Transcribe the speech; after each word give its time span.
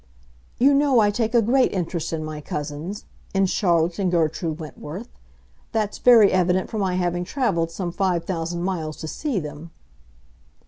"You 0.57 0.73
know 0.73 0.99
I 0.99 1.11
take 1.11 1.35
a 1.35 1.43
great 1.43 1.71
interest 1.73 2.11
in 2.11 2.25
my 2.25 2.41
cousins—in 2.41 3.45
Charlotte 3.45 3.99
and 3.99 4.09
Gertrude 4.09 4.59
Wentworth. 4.59 5.09
That's 5.73 5.99
very 5.99 6.31
evident 6.31 6.71
from 6.71 6.81
my 6.81 6.95
having 6.95 7.23
traveled 7.23 7.69
some 7.69 7.91
five 7.91 8.25
thousand 8.25 8.63
miles 8.63 8.97
to 8.97 9.07
see 9.07 9.39
them." 9.39 9.69